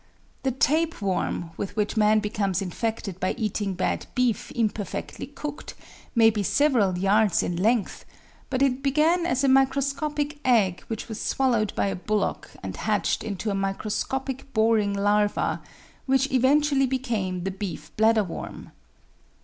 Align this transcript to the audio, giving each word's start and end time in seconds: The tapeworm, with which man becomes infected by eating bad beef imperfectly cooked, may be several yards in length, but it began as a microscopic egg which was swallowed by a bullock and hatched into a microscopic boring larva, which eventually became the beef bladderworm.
The 0.41 0.49
tapeworm, 0.49 1.51
with 1.57 1.75
which 1.75 1.95
man 1.95 2.21
becomes 2.21 2.59
infected 2.59 3.19
by 3.19 3.33
eating 3.37 3.75
bad 3.75 4.07
beef 4.15 4.49
imperfectly 4.53 5.27
cooked, 5.27 5.75
may 6.15 6.31
be 6.31 6.41
several 6.41 6.97
yards 6.97 7.43
in 7.43 7.55
length, 7.55 8.03
but 8.49 8.63
it 8.63 8.81
began 8.81 9.27
as 9.27 9.43
a 9.43 9.47
microscopic 9.47 10.39
egg 10.43 10.81
which 10.87 11.07
was 11.07 11.21
swallowed 11.21 11.71
by 11.75 11.85
a 11.85 11.95
bullock 11.95 12.49
and 12.63 12.77
hatched 12.77 13.23
into 13.23 13.51
a 13.51 13.53
microscopic 13.53 14.51
boring 14.55 14.91
larva, 14.95 15.61
which 16.07 16.31
eventually 16.31 16.87
became 16.87 17.43
the 17.43 17.51
beef 17.51 17.95
bladderworm. 17.95 18.71